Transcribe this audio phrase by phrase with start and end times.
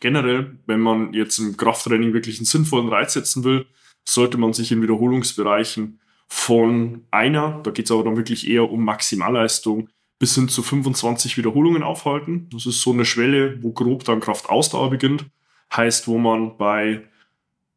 [0.00, 3.66] Generell, wenn man jetzt im Krafttraining wirklich einen sinnvollen Reiz setzen will,
[4.04, 8.84] sollte man sich in Wiederholungsbereichen von einer, da geht es aber dann wirklich eher um
[8.84, 9.88] Maximalleistung,
[10.20, 12.48] bis hin zu 25 Wiederholungen aufhalten.
[12.52, 15.26] Das ist so eine Schwelle, wo grob dann Kraftausdauer beginnt.
[15.74, 17.02] Heißt, wo man bei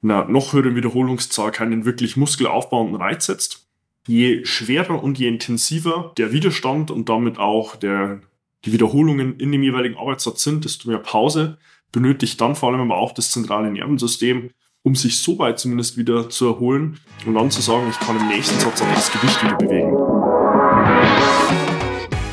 [0.03, 3.67] einer noch höheren Wiederholungszahl keinen wirklich muskelaufbauenden Reiz setzt.
[4.07, 8.19] Je schwerer und je intensiver der Widerstand und damit auch der,
[8.65, 11.57] die Wiederholungen in dem jeweiligen Arbeitssatz sind, desto mehr Pause
[11.93, 14.49] benötigt dann vor allem aber auch das zentrale Nervensystem,
[14.83, 18.27] um sich so weit zumindest wieder zu erholen und dann zu sagen, ich kann im
[18.27, 20.12] nächsten Satz auch das Gewicht wieder bewegen.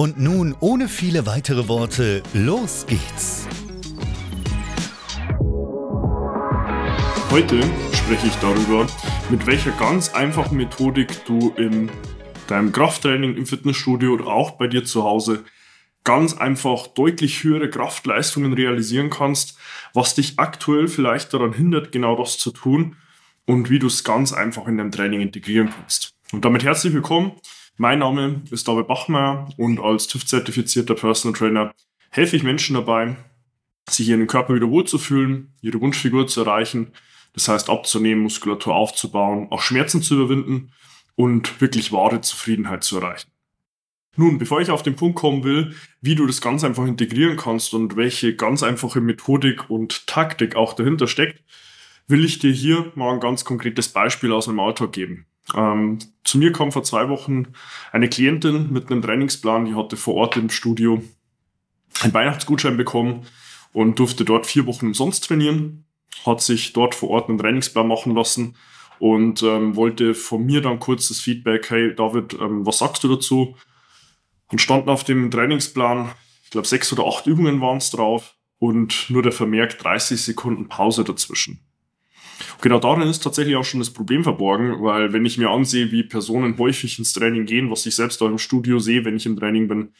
[0.00, 3.46] Und nun, ohne viele weitere Worte, los geht's!
[7.30, 7.60] Heute
[7.92, 8.86] spreche ich darüber,
[9.28, 11.90] mit welcher ganz einfachen Methodik du in
[12.46, 15.44] deinem Krafttraining im Fitnessstudio oder auch bei dir zu Hause
[16.02, 19.58] ganz einfach deutlich höhere Kraftleistungen realisieren kannst,
[19.92, 22.96] was dich aktuell vielleicht daran hindert, genau das zu tun
[23.44, 26.14] und wie du es ganz einfach in deinem Training integrieren kannst.
[26.32, 27.32] Und damit herzlich willkommen
[27.80, 31.74] mein Name ist David Bachmeier und als TÜV-zertifizierter Personal Trainer
[32.10, 33.16] helfe ich Menschen dabei,
[33.88, 36.92] sich in den Körper wieder wohlzufühlen, ihre Wunschfigur zu erreichen,
[37.32, 40.72] das heißt abzunehmen, Muskulatur aufzubauen, auch Schmerzen zu überwinden
[41.14, 43.30] und wirklich wahre Zufriedenheit zu erreichen.
[44.14, 47.72] Nun, bevor ich auf den Punkt kommen will, wie du das ganz einfach integrieren kannst
[47.72, 51.42] und welche ganz einfache Methodik und Taktik auch dahinter steckt,
[52.08, 55.24] will ich dir hier mal ein ganz konkretes Beispiel aus meinem Alltag geben.
[55.54, 57.48] Ähm, zu mir kam vor zwei Wochen
[57.92, 61.02] eine Klientin mit einem Trainingsplan, die hatte vor Ort im Studio
[62.02, 63.26] einen Weihnachtsgutschein bekommen
[63.72, 65.84] und durfte dort vier Wochen umsonst trainieren,
[66.24, 68.56] hat sich dort vor Ort einen Trainingsplan machen lassen
[68.98, 73.08] und ähm, wollte von mir dann kurz das Feedback, hey David, ähm, was sagst du
[73.08, 73.56] dazu?
[74.48, 76.12] Und standen auf dem Trainingsplan,
[76.44, 80.68] ich glaube sechs oder acht Übungen waren es drauf und nur der Vermerk 30 Sekunden
[80.68, 81.60] Pause dazwischen.
[82.62, 86.02] Genau darin ist tatsächlich auch schon das Problem verborgen, weil wenn ich mir ansehe, wie
[86.02, 89.38] Personen häufig ins Training gehen, was ich selbst auch im Studio sehe, wenn ich im
[89.38, 89.94] Training bin,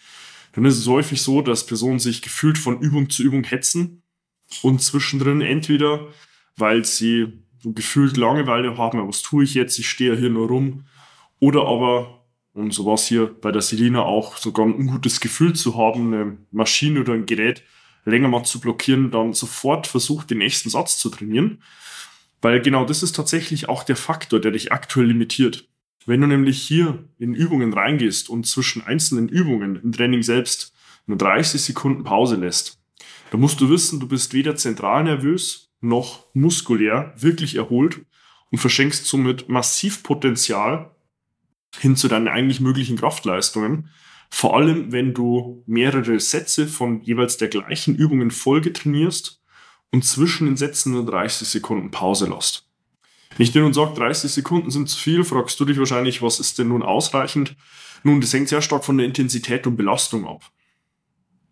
[0.52, 4.02] dann ist es häufig so, dass Personen sich gefühlt von Übung zu Übung hetzen
[4.62, 6.08] und zwischendrin entweder,
[6.56, 10.84] weil sie so gefühlt Langeweile haben, was tue ich jetzt, ich stehe hier nur rum,
[11.38, 15.54] oder aber, und so war es hier bei der Selina auch, sogar ein ungutes Gefühl
[15.54, 17.62] zu haben, eine Maschine oder ein Gerät
[18.04, 21.62] länger mal zu blockieren, dann sofort versucht, den nächsten Satz zu trainieren
[22.42, 25.68] weil genau das ist tatsächlich auch der Faktor, der dich aktuell limitiert.
[26.06, 30.72] Wenn du nämlich hier in Übungen reingehst und zwischen einzelnen Übungen im Training selbst
[31.06, 32.80] nur 30 Sekunden Pause lässt,
[33.30, 38.00] dann musst du wissen, du bist weder zentral nervös noch muskulär wirklich erholt
[38.50, 40.90] und verschenkst somit massiv Potenzial
[41.78, 43.88] hin zu deinen eigentlich möglichen Kraftleistungen.
[44.30, 49.39] Vor allem, wenn du mehrere Sätze von jeweils der gleichen Übungen Folge trainierst
[49.92, 52.28] und zwischen den Sätzen nur 30 Sekunden Pause.
[52.28, 56.40] Wenn ich dir nun sage, 30 Sekunden sind zu viel, fragst du dich wahrscheinlich, was
[56.40, 57.56] ist denn nun ausreichend?
[58.02, 60.42] Nun, das hängt sehr stark von der Intensität und Belastung ab.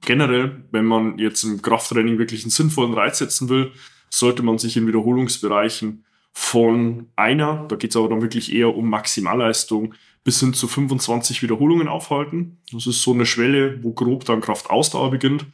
[0.03, 3.73] Generell, wenn man jetzt im Krafttraining wirklich einen sinnvollen Reiz setzen will,
[4.11, 8.89] sollte man sich in Wiederholungsbereichen von einer, da geht es aber dann wirklich eher um
[8.89, 9.95] Maximalleistung,
[10.25, 12.59] bis hin zu 25 Wiederholungen aufhalten.
[12.73, 15.47] Das ist so eine Schwelle, wo grob dann Kraftausdauer beginnt.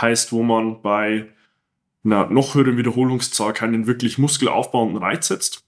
[0.00, 1.28] Heißt, wo man bei
[2.04, 5.64] einer noch höheren Wiederholungszahl keinen wirklich muskelaufbauenden Reiz setzt.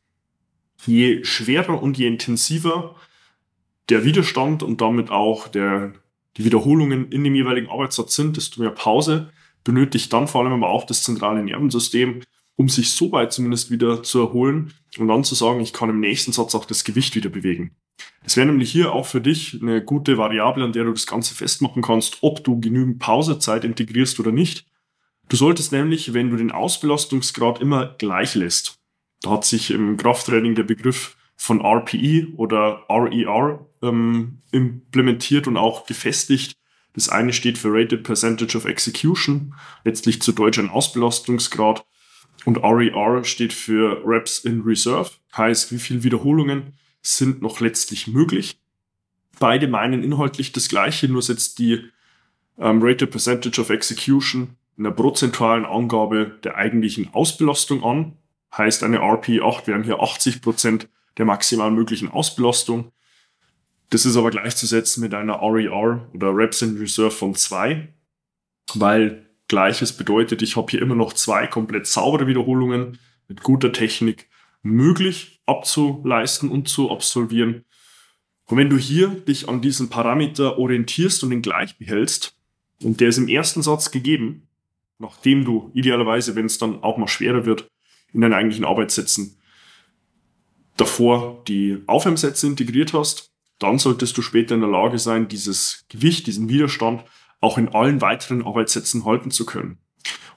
[0.85, 2.97] Je schwerer und je intensiver
[3.89, 5.93] der Widerstand und damit auch der,
[6.37, 9.31] die Wiederholungen in dem jeweiligen Arbeitssatz sind, desto mehr Pause
[9.63, 12.23] benötigt dann vor allem aber auch das zentrale Nervensystem,
[12.57, 16.01] um sich so weit zumindest wieder zu erholen und dann zu sagen, ich kann im
[16.01, 17.75] nächsten Satz auch das Gewicht wieder bewegen.
[18.25, 21.35] Es wäre nämlich hier auch für dich eine gute Variable, an der du das Ganze
[21.35, 24.67] festmachen kannst, ob du genügend Pausezeit integrierst oder nicht.
[25.29, 28.79] Du solltest nämlich, wenn du den Ausbelastungsgrad immer gleich lässt,
[29.23, 35.57] da hat sich im Krafttraining der Begriff von RPE oder RER e ähm, implementiert und
[35.57, 36.57] auch gefestigt.
[36.93, 39.55] Das eine steht für Rated Percentage of Execution,
[39.85, 41.85] letztlich zu Deutsch ein Ausbelastungsgrad.
[42.45, 48.07] Und RER e steht für Reps in Reserve, heißt, wie viele Wiederholungen sind noch letztlich
[48.07, 48.59] möglich.
[49.41, 51.81] Beide meinen inhaltlich das Gleiche, nur setzt die
[52.59, 58.17] ähm, Rated Percentage of Execution in der prozentualen Angabe der eigentlichen Ausbelastung an.
[58.57, 60.89] Heißt, eine RP8 wären hier 80 Prozent
[61.19, 62.91] der maximal möglichen Ausbelastung.
[63.91, 65.69] Das ist aber gleichzusetzen mit einer RER e
[66.15, 67.89] oder Reps in Reserve von 2,
[68.75, 72.99] weil Gleiches bedeutet, ich habe hier immer noch zwei komplett saubere Wiederholungen
[73.29, 74.29] mit guter Technik
[74.63, 77.65] möglich abzuleisten und zu absolvieren.
[78.47, 82.37] Und wenn du hier dich an diesen Parameter orientierst und ihn gleich behältst,
[82.83, 84.49] und der ist im ersten Satz gegeben,
[84.99, 87.69] nachdem du idealerweise, wenn es dann auch mal schwerer wird,
[88.13, 89.37] in deinen eigentlichen Arbeitssätzen
[90.77, 96.27] davor die Aufwärmsätze integriert hast, dann solltest du später in der Lage sein, dieses Gewicht,
[96.27, 97.05] diesen Widerstand
[97.41, 99.79] auch in allen weiteren Arbeitssätzen halten zu können.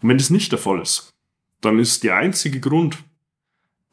[0.01, 1.13] Und wenn das nicht der Fall ist,
[1.61, 2.97] dann ist der einzige Grund,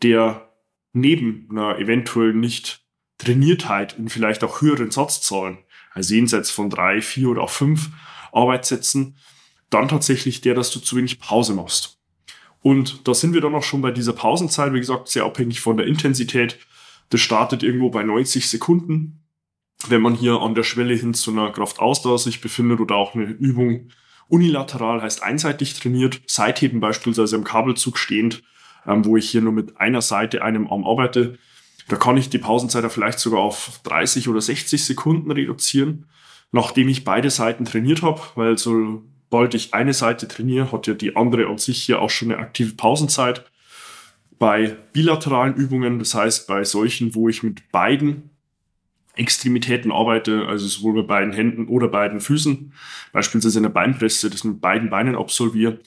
[0.03, 0.51] der
[0.93, 2.85] neben einer eventuell nicht
[3.19, 5.59] Trainiertheit in vielleicht auch höheren Satzzahlen,
[5.93, 7.91] also jenseits von drei, vier oder auch fünf
[8.33, 9.17] Arbeitssätzen,
[9.75, 11.99] dann tatsächlich der, dass du zu wenig Pause machst.
[12.61, 15.77] Und da sind wir dann auch schon bei dieser Pausenzeit, wie gesagt, sehr abhängig von
[15.77, 16.59] der Intensität.
[17.11, 19.21] Das startet irgendwo bei 90 Sekunden.
[19.89, 23.25] Wenn man hier an der Schwelle hin zu einer Kraftausdauer sich befindet oder auch eine
[23.25, 23.91] Übung
[24.29, 28.43] unilateral heißt einseitig trainiert, Seitheben beispielsweise im Kabelzug stehend,
[28.87, 31.39] ähm, wo ich hier nur mit einer Seite, einem Arm arbeite.
[31.89, 36.07] Da kann ich die Pausenzeit vielleicht sogar auf 30 oder 60 Sekunden reduzieren,
[36.53, 38.57] nachdem ich beide Seiten trainiert habe, weil
[39.35, 42.41] sobald ich eine Seite trainiere, hat ja die andere an sich hier auch schon eine
[42.41, 43.45] aktive Pausenzeit.
[44.39, 48.31] Bei bilateralen Übungen, das heißt bei solchen, wo ich mit beiden
[49.17, 52.73] Extremitäten arbeite, also sowohl bei beiden Händen oder beiden Füßen,
[53.13, 55.81] beispielsweise in der Beinpresse, das mit beiden Beinen absolviere,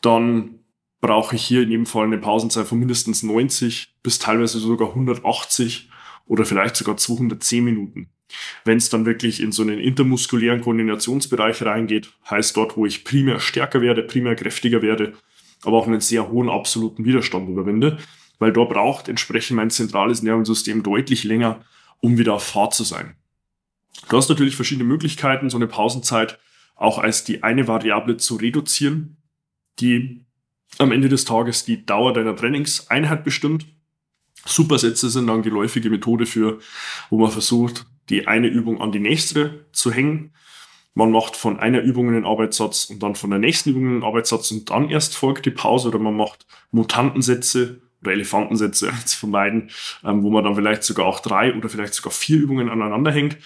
[0.00, 0.60] dann
[1.02, 5.90] brauche ich hier in jedem Fall eine Pausenzeit von mindestens 90 bis teilweise sogar 180
[6.24, 8.08] oder vielleicht sogar 210 Minuten.
[8.64, 13.40] Wenn es dann wirklich in so einen intermuskulären Koordinationsbereich reingeht, heißt dort, wo ich primär
[13.40, 15.14] stärker werde, primär kräftiger werde,
[15.62, 17.98] aber auch einen sehr hohen absoluten Widerstand überwinde,
[18.38, 21.64] weil dort braucht entsprechend mein zentrales Nervensystem deutlich länger,
[22.00, 23.14] um wieder auf Fahrt zu sein.
[24.08, 26.38] Du hast natürlich verschiedene Möglichkeiten, so eine Pausenzeit
[26.74, 29.16] auch als die eine Variable zu reduzieren,
[29.78, 30.24] die
[30.78, 33.66] am Ende des Tages die Dauer deiner Trainingseinheit bestimmt.
[34.44, 36.58] Supersätze sind dann geläufige Methode für,
[37.10, 40.32] wo man versucht, die eine Übung an die nächste zu hängen.
[40.94, 44.50] Man macht von einer Übung einen Arbeitssatz und dann von der nächsten Übung einen Arbeitssatz
[44.50, 49.70] und dann erst folgt die Pause oder man macht Mutantensätze oder Elefantensätze, von beiden,
[50.04, 53.38] ähm, wo man dann vielleicht sogar auch drei oder vielleicht sogar vier Übungen aneinander hängt.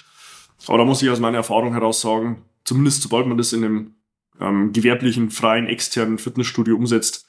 [0.66, 3.94] Aber da muss ich aus meiner Erfahrung heraus sagen, zumindest sobald man das in einem
[4.40, 7.26] ähm, gewerblichen, freien, externen Fitnessstudio umsetzt,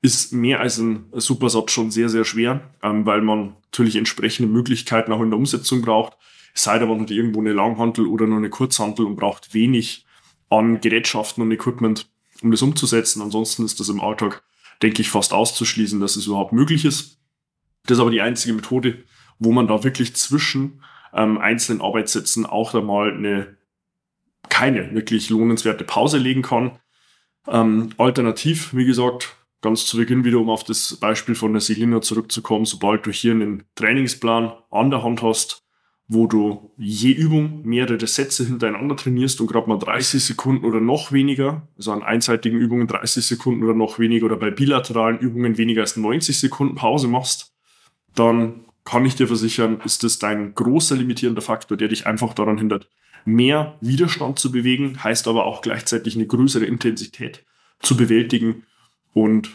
[0.00, 5.12] ist mehr als ein Supersatz schon sehr, sehr schwer, ähm, weil man natürlich entsprechende Möglichkeiten
[5.12, 6.16] auch in der Umsetzung braucht.
[6.54, 10.06] Es sei denn, man hat irgendwo eine Langhantel oder nur eine Kurzhantel und braucht wenig
[10.48, 12.10] an Gerätschaften und Equipment,
[12.42, 13.22] um das umzusetzen.
[13.22, 14.42] Ansonsten ist das im Alltag,
[14.82, 17.18] denke ich, fast auszuschließen, dass es überhaupt möglich ist.
[17.86, 19.04] Das ist aber die einzige Methode,
[19.38, 20.82] wo man da wirklich zwischen
[21.14, 23.56] ähm, einzelnen Arbeitssätzen auch da mal eine
[24.48, 26.78] keine wirklich lohnenswerte Pause legen kann.
[27.48, 32.00] Ähm, alternativ, wie gesagt, ganz zu Beginn wieder, um auf das Beispiel von der Selina
[32.00, 35.61] zurückzukommen, sobald du hier einen Trainingsplan an der Hand hast,
[36.08, 41.12] wo du je Übung mehrere Sätze hintereinander trainierst und gerade mal 30 Sekunden oder noch
[41.12, 45.82] weniger, also an einseitigen Übungen 30 Sekunden oder noch weniger oder bei bilateralen Übungen weniger
[45.82, 47.52] als 90 Sekunden Pause machst,
[48.14, 52.58] dann kann ich dir versichern, ist das dein großer limitierender Faktor, der dich einfach daran
[52.58, 52.88] hindert,
[53.24, 57.44] mehr Widerstand zu bewegen, heißt aber auch gleichzeitig eine größere Intensität
[57.78, 58.64] zu bewältigen.
[59.14, 59.50] Und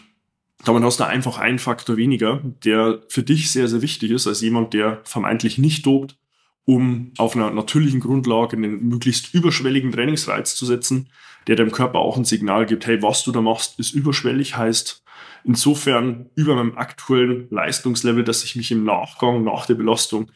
[0.64, 4.40] damit hast du einfach einen Faktor weniger, der für dich sehr, sehr wichtig ist, als
[4.40, 6.16] jemand, der vermeintlich nicht dobt,
[6.64, 11.08] um auf einer natürlichen Grundlage einen möglichst überschwelligen Trainingsreiz zu setzen,
[11.46, 15.02] der dem Körper auch ein Signal gibt, hey, was du da machst, ist überschwellig, heißt
[15.44, 20.30] insofern über meinem aktuellen Leistungslevel, dass ich mich im Nachgang, nach der Belastung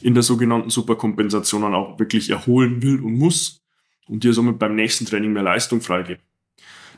[0.00, 3.60] in der sogenannten Superkompensation dann auch wirklich erholen will und muss
[4.06, 6.22] und dir somit beim nächsten Training mehr Leistung freigeben.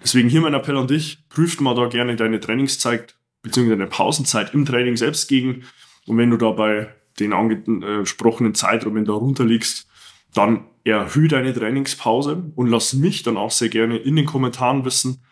[0.03, 3.71] Deswegen hier mein Appell an dich, prüft mal da gerne deine Trainingszeit bzw.
[3.71, 5.65] deine Pausenzeit im Training selbst gegen.
[6.07, 9.89] Und wenn du da bei den angesprochenen Zeitraum darunter liegst,
[10.33, 15.23] dann erhöhe deine Trainingspause und lass mich dann auch sehr gerne in den Kommentaren wissen,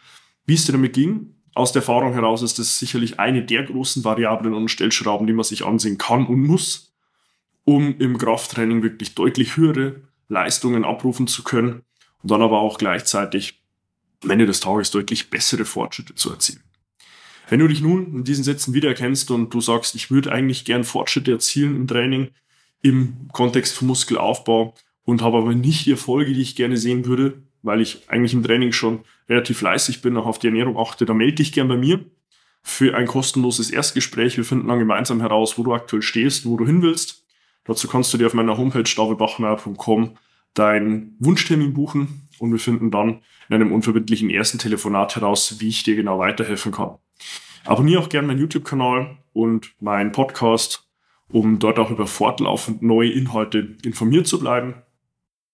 [0.46, 1.34] wie es dir damit ging.
[1.54, 5.44] Aus der Erfahrung heraus ist das sicherlich eine der großen Variablen und Stellschrauben, die man
[5.44, 6.94] sich ansehen kann und muss,
[7.64, 9.96] um im Krafttraining wirklich deutlich höhere
[10.28, 11.82] Leistungen abrufen zu können
[12.22, 13.62] und dann aber auch gleichzeitig
[14.22, 16.62] am Ende des Tages deutlich bessere Fortschritte zu erzielen.
[17.52, 20.84] Wenn du dich nun in diesen Sätzen wiedererkennst und du sagst, ich würde eigentlich gern
[20.84, 22.28] Fortschritte erzielen im Training,
[22.80, 24.72] im Kontext von Muskelaufbau
[25.04, 28.42] und habe aber nicht die Erfolge, die ich gerne sehen würde, weil ich eigentlich im
[28.42, 31.76] Training schon relativ fleißig bin, auch auf die Ernährung achte, dann melde dich gern bei
[31.76, 32.02] mir
[32.62, 34.38] für ein kostenloses Erstgespräch.
[34.38, 37.26] Wir finden dann gemeinsam heraus, wo du aktuell stehst, wo du hin willst.
[37.64, 40.16] Dazu kannst du dir auf meiner Homepage davidbachmeier.com
[40.54, 45.82] deinen Wunschtermin buchen und wir finden dann in einem unverbindlichen ersten Telefonat heraus, wie ich
[45.82, 46.96] dir genau weiterhelfen kann.
[47.64, 50.88] Abonniere auch gerne meinen YouTube-Kanal und meinen Podcast,
[51.28, 54.74] um dort auch über fortlaufend neue Inhalte informiert zu bleiben.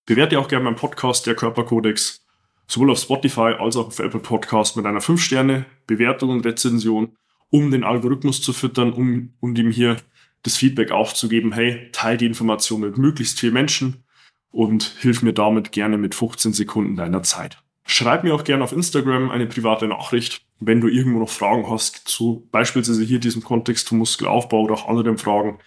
[0.07, 2.25] Bewerte auch gerne meinen Podcast, der Körperkodex,
[2.67, 7.17] sowohl auf Spotify als auch auf Apple Podcast mit einer 5-Sterne-Bewertung und Rezension,
[7.51, 9.97] um den Algorithmus zu füttern, um, um ihm hier
[10.43, 14.05] das Feedback aufzugeben, hey, teile die Information mit möglichst vielen Menschen
[14.51, 17.63] und hilf mir damit gerne mit 15 Sekunden deiner Zeit.
[17.91, 22.07] Schreib mir auch gerne auf Instagram eine private Nachricht, wenn du irgendwo noch Fragen hast
[22.07, 25.59] zu beispielsweise hier diesem Kontext zum Muskelaufbau oder auch anderen Fragen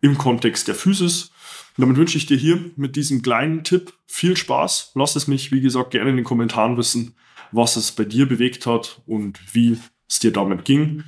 [0.00, 1.30] im Kontext der Physis.
[1.76, 4.90] Und damit wünsche ich dir hier mit diesem kleinen Tipp viel Spaß.
[4.96, 7.14] Lass es mich, wie gesagt, gerne in den Kommentaren wissen,
[7.52, 11.04] was es bei dir bewegt hat und wie es dir damit ging.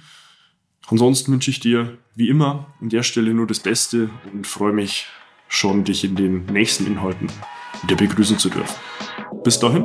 [0.87, 5.09] Ansonsten wünsche ich dir wie immer an der Stelle nur das Beste und freue mich
[5.49, 7.27] schon, dich in den nächsten Inhalten
[7.83, 8.77] wieder begrüßen zu dürfen.
[9.43, 9.85] Bis dahin